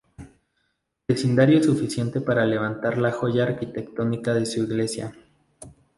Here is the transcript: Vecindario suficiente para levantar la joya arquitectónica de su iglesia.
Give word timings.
Vecindario 1.07 1.61
suficiente 1.61 2.21
para 2.21 2.43
levantar 2.47 2.97
la 2.97 3.11
joya 3.11 3.43
arquitectónica 3.43 4.33
de 4.33 4.47
su 4.47 4.61
iglesia. 4.63 5.13